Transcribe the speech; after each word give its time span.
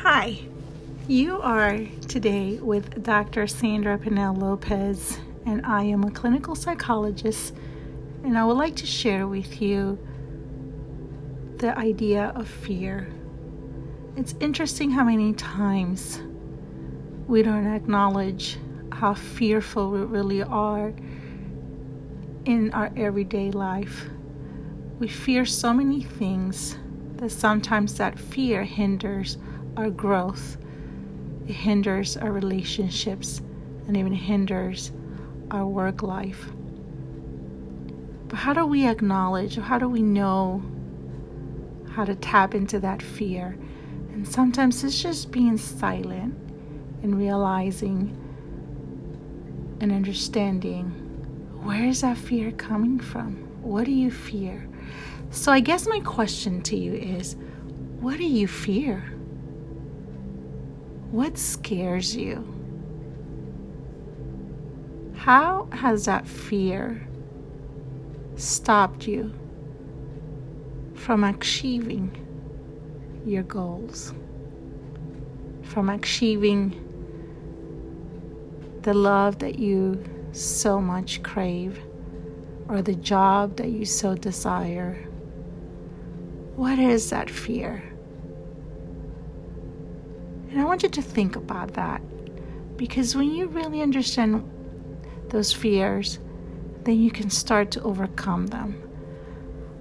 Hi, 0.00 0.38
you 1.08 1.40
are 1.40 1.78
today 2.06 2.58
with 2.58 3.02
Dr. 3.02 3.46
Sandra 3.48 3.98
Pinel 3.98 4.38
Lopez, 4.38 5.18
and 5.46 5.64
I 5.64 5.84
am 5.84 6.04
a 6.04 6.10
clinical 6.10 6.54
psychologist, 6.54 7.54
and 8.22 8.38
I 8.38 8.44
would 8.44 8.58
like 8.58 8.76
to 8.76 8.86
share 8.86 9.26
with 9.26 9.60
you 9.60 9.98
the 11.56 11.76
idea 11.76 12.30
of 12.36 12.46
fear. 12.46 13.08
It's 14.16 14.34
interesting 14.38 14.90
how 14.90 15.02
many 15.02 15.32
times 15.32 16.20
we 17.26 17.42
don't 17.42 17.66
acknowledge 17.66 18.58
how 18.92 19.14
fearful 19.14 19.90
we 19.90 20.00
really 20.00 20.42
are 20.42 20.92
in 22.44 22.70
our 22.74 22.92
everyday 22.96 23.50
life. 23.50 24.04
We 25.00 25.08
fear 25.08 25.46
so 25.46 25.72
many 25.72 26.02
things 26.02 26.76
that 27.16 27.32
sometimes 27.32 27.96
that 27.96 28.18
fear 28.18 28.62
hinders 28.62 29.38
our 29.76 29.90
growth, 29.90 30.56
it 31.46 31.52
hinders 31.52 32.16
our 32.16 32.32
relationships, 32.32 33.40
and 33.86 33.96
even 33.96 34.12
hinders 34.12 34.92
our 35.50 35.66
work 35.66 36.02
life. 36.02 36.46
But 38.28 38.36
how 38.36 38.52
do 38.52 38.66
we 38.66 38.86
acknowledge, 38.86 39.56
or 39.56 39.62
how 39.62 39.78
do 39.78 39.88
we 39.88 40.02
know 40.02 40.62
how 41.90 42.04
to 42.04 42.14
tap 42.14 42.54
into 42.54 42.80
that 42.80 43.00
fear? 43.00 43.56
And 44.12 44.26
sometimes 44.26 44.82
it's 44.82 45.00
just 45.00 45.30
being 45.30 45.56
silent 45.56 46.34
and 47.02 47.18
realizing 47.18 48.16
and 49.80 49.92
understanding 49.92 50.90
where 51.62 51.84
is 51.84 52.00
that 52.00 52.16
fear 52.16 52.50
coming 52.52 52.98
from? 52.98 53.36
What 53.62 53.84
do 53.84 53.92
you 53.92 54.10
fear? 54.10 54.68
So, 55.30 55.52
I 55.52 55.60
guess 55.60 55.86
my 55.86 56.00
question 56.00 56.62
to 56.62 56.76
you 56.76 56.94
is 56.94 57.36
what 58.00 58.16
do 58.18 58.24
you 58.24 58.46
fear? 58.46 59.15
What 61.10 61.38
scares 61.38 62.16
you? 62.16 62.44
How 65.14 65.68
has 65.70 66.06
that 66.06 66.26
fear 66.26 67.06
stopped 68.34 69.06
you 69.06 69.32
from 70.94 71.22
achieving 71.22 72.10
your 73.24 73.44
goals? 73.44 74.12
From 75.62 75.90
achieving 75.90 76.82
the 78.82 78.94
love 78.94 79.38
that 79.38 79.60
you 79.60 80.02
so 80.32 80.80
much 80.80 81.22
crave 81.22 81.80
or 82.68 82.82
the 82.82 82.96
job 82.96 83.56
that 83.56 83.68
you 83.68 83.84
so 83.84 84.16
desire? 84.16 85.08
What 86.56 86.80
is 86.80 87.10
that 87.10 87.30
fear? 87.30 87.95
And 90.50 90.60
I 90.60 90.64
want 90.64 90.82
you 90.82 90.88
to 90.88 91.02
think 91.02 91.36
about 91.36 91.74
that 91.74 92.00
because 92.76 93.16
when 93.16 93.30
you 93.30 93.46
really 93.48 93.82
understand 93.82 94.48
those 95.30 95.52
fears, 95.52 96.18
then 96.84 97.00
you 97.00 97.10
can 97.10 97.30
start 97.30 97.70
to 97.72 97.82
overcome 97.82 98.46
them. 98.46 98.82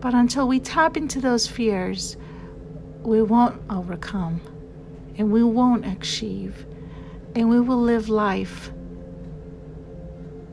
But 0.00 0.14
until 0.14 0.48
we 0.48 0.60
tap 0.60 0.96
into 0.96 1.20
those 1.20 1.46
fears, 1.46 2.16
we 3.02 3.22
won't 3.22 3.60
overcome 3.70 4.40
and 5.16 5.32
we 5.32 5.42
won't 5.42 5.86
achieve 5.86 6.66
and 7.34 7.48
we 7.48 7.60
will 7.60 7.80
live 7.80 8.08
life 8.08 8.70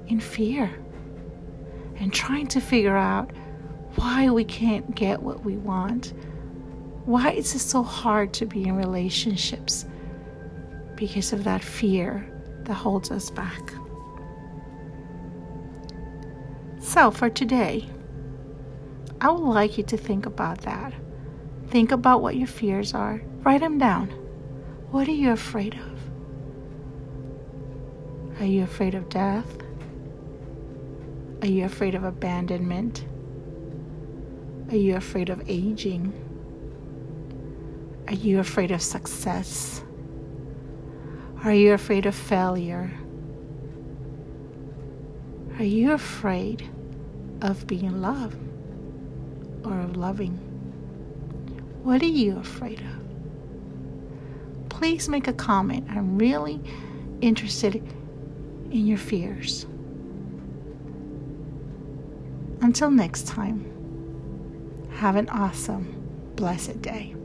in 0.07 0.19
fear 0.19 0.69
and 1.97 2.13
trying 2.13 2.47
to 2.47 2.59
figure 2.59 2.97
out 2.97 3.31
why 3.95 4.29
we 4.29 4.43
can't 4.43 4.93
get 4.95 5.21
what 5.21 5.45
we 5.45 5.55
want. 5.57 6.13
Why 7.05 7.31
is 7.31 7.53
it 7.55 7.59
so 7.59 7.83
hard 7.83 8.33
to 8.33 8.45
be 8.45 8.63
in 8.63 8.75
relationships? 8.75 9.85
Because 11.07 11.33
of 11.33 11.43
that 11.43 11.61
fear 11.61 12.25
that 12.63 12.75
holds 12.75 13.11
us 13.11 13.29
back. 13.29 13.73
So, 16.79 17.11
for 17.11 17.29
today, 17.29 17.89
I 19.19 19.29
would 19.29 19.43
like 19.43 19.77
you 19.77 19.83
to 19.83 19.97
think 19.97 20.25
about 20.25 20.61
that. 20.61 20.93
Think 21.67 21.91
about 21.91 22.21
what 22.21 22.37
your 22.37 22.47
fears 22.47 22.93
are, 22.93 23.21
write 23.43 23.59
them 23.59 23.77
down. 23.79 24.11
What 24.91 25.09
are 25.09 25.19
you 25.23 25.31
afraid 25.31 25.73
of? 25.73 25.99
Are 28.39 28.45
you 28.45 28.63
afraid 28.63 28.95
of 28.95 29.09
death? 29.09 29.57
Are 31.41 31.47
you 31.47 31.65
afraid 31.65 31.95
of 31.95 32.05
abandonment? 32.05 33.05
Are 34.69 34.77
you 34.77 34.95
afraid 34.95 35.29
of 35.29 35.43
aging? 35.49 36.13
Are 38.07 38.13
you 38.13 38.39
afraid 38.39 38.71
of 38.71 38.81
success? 38.81 39.83
Are 41.43 41.53
you 41.53 41.73
afraid 41.73 42.05
of 42.05 42.15
failure? 42.15 42.89
Are 45.59 45.65
you 45.65 45.91
afraid 45.91 46.69
of 47.41 47.67
being 47.67 48.01
loved 48.01 48.37
or 49.65 49.77
of 49.81 49.97
loving? 49.97 50.37
What 51.83 52.01
are 52.01 52.05
you 52.05 52.37
afraid 52.37 52.79
of? 52.79 54.69
Please 54.69 55.09
make 55.09 55.27
a 55.27 55.33
comment. 55.33 55.85
I'm 55.89 56.17
really 56.17 56.61
interested 57.19 57.75
in 58.71 58.87
your 58.87 58.97
fears. 58.97 59.65
Until 62.61 62.89
next 62.89 63.27
time, 63.27 63.65
have 64.93 65.17
an 65.17 65.27
awesome, 65.27 66.33
blessed 66.37 66.81
day. 66.81 67.15